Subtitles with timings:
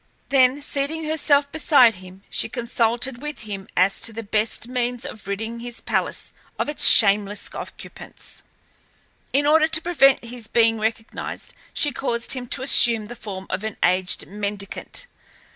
[0.29, 5.27] Then seating herself beside him she consulted with him as to the best means of
[5.27, 8.41] ridding his palace of its shameless occupants.
[9.31, 13.63] In order to prevent his being recognized she caused him to assume the form of
[13.63, 15.05] an aged mendicant.